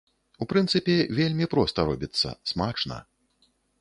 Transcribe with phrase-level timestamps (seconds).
[0.43, 2.97] У прынцыпе, вельмі проста робіцца, смачна.